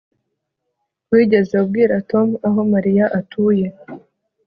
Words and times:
Wigeze 1.11 1.53
ubwira 1.63 1.95
Tom 2.11 2.27
aho 2.47 2.59
Mariya 2.73 3.05
atuye 3.19 3.67